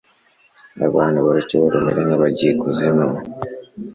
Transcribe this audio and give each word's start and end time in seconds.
abantu 0.87 1.17
baruce 1.25 1.55
barumire 1.61 2.01
nk'abagiye 2.05 2.51
ikuzimu 2.53 3.07